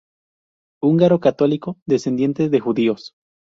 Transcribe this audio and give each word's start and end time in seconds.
Húngaro 0.81 1.19
católico 1.19 1.77
descendiente 1.85 2.49
de 2.49 2.59
judíos. 2.59 3.11